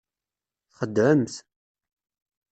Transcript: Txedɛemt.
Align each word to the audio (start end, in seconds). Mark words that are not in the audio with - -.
Txedɛemt. 0.75 1.33